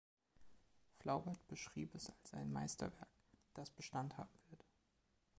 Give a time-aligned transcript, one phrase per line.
[0.97, 3.07] Flaubert beschrieb es als ein Meisterwerk,
[3.53, 4.65] das Bestand haben wird.